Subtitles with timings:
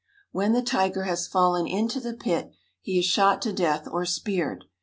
[0.31, 4.65] When the tiger has fallen into the pit, he is shot to death or speared.